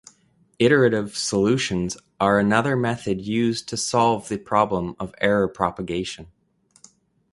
[0.57, 6.25] Iterative solutions are another method used to solve the problem of error propagation.